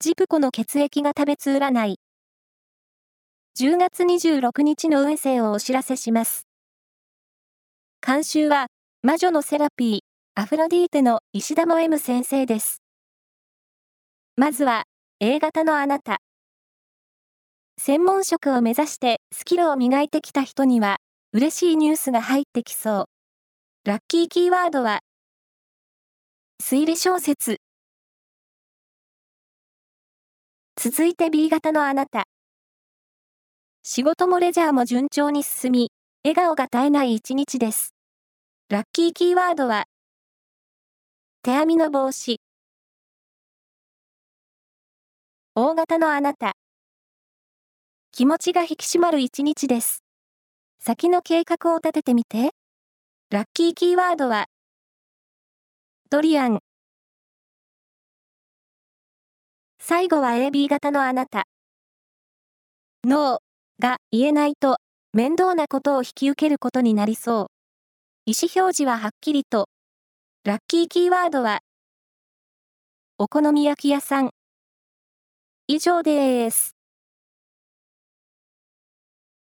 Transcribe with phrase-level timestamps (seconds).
[0.00, 1.98] ジプコの血液が食べつ占い。
[3.58, 6.46] 10月26日の運勢をお知らせします。
[8.00, 8.68] 監修は、
[9.02, 10.00] 魔女のセラピー、
[10.40, 12.80] アフロディーテの石田も M 先生です。
[14.36, 14.84] まずは、
[15.18, 16.18] A 型のあなた。
[17.76, 20.98] 専門職を目指してスキルを磨いてきた人には、
[21.32, 23.04] 嬉しいニュースが入ってきそう。
[23.84, 25.00] ラッキーキーワードは、
[26.62, 27.58] 推理小説。
[30.90, 32.24] 続いて B 型のあなた。
[33.82, 35.90] 仕事もレジャーも順調に進み、
[36.24, 37.92] 笑顔が絶えない一日です。
[38.70, 39.84] ラッキーキーワードは、
[41.42, 42.40] 手編みの帽子。
[45.54, 46.54] 大型のあなた。
[48.10, 50.02] 気持ちが引き締まる一日です。
[50.80, 52.52] 先の計画を立ててみて。
[53.28, 54.46] ラッキーキーワードは、
[56.08, 56.60] ドリアン。
[59.88, 61.44] 最後は AB 型のあなた。
[63.04, 64.76] ノーが言えないと
[65.14, 67.46] 面倒なことを引き受けることになりそう。
[68.26, 69.70] 意思表示ははっきりと。
[70.44, 71.60] ラッキーキーワードは、
[73.16, 74.28] お好み焼き屋さん。
[75.68, 76.77] 以上です。